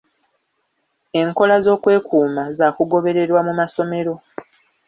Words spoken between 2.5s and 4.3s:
za kugobererwa mu masomero.